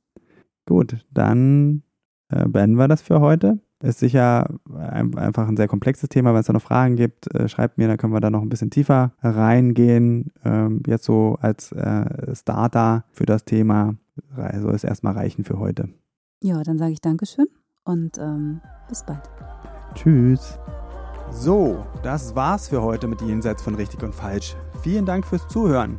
Gut, 0.67 0.99
dann 1.11 1.83
äh, 2.35 2.49
beenden 2.49 2.77
wir 2.77 2.89
das 2.89 3.03
für 3.03 3.21
heute. 3.21 3.59
Ist 3.83 3.99
sicher 3.99 4.49
ein, 4.75 5.17
einfach 5.19 5.47
ein 5.47 5.57
sehr 5.57 5.69
komplexes 5.69 6.09
Thema. 6.09 6.33
Wenn 6.33 6.41
es 6.41 6.47
da 6.47 6.53
noch 6.53 6.63
Fragen 6.63 6.97
gibt, 6.97 7.33
äh, 7.35 7.49
schreibt 7.49 7.77
mir, 7.77 7.87
dann 7.87 7.99
können 7.99 8.15
wir 8.15 8.21
da 8.21 8.31
noch 8.31 8.41
ein 8.41 8.49
bisschen 8.49 8.71
tiefer 8.71 9.13
reingehen. 9.23 10.33
Ähm, 10.45 10.83
jetzt 10.87 11.05
so 11.05 11.37
als 11.41 11.71
äh, 11.73 12.35
Starter 12.35 13.05
für 13.13 13.27
das 13.27 13.45
Thema 13.45 13.97
soll 14.61 14.75
es 14.75 14.85
erstmal 14.85 15.15
reichen 15.15 15.45
für 15.45 15.59
heute. 15.59 15.89
Ja, 16.41 16.63
dann 16.63 16.79
sage 16.79 16.93
ich 16.93 17.01
Dankeschön 17.01 17.47
und 17.85 18.17
ähm, 18.19 18.61
bis 18.89 19.05
bald. 19.05 19.23
Tschüss. 19.95 20.59
So, 21.31 21.85
das 22.03 22.37
war's 22.37 22.69
für 22.69 22.83
heute 22.83 23.09
mit 23.09 23.21
Jenseits 23.23 23.63
von 23.63 23.75
Richtig 23.75 24.03
und 24.03 24.15
Falsch. 24.15 24.55
Vielen 24.83 25.05
Dank 25.05 25.27
fürs 25.27 25.49
Zuhören. 25.49 25.99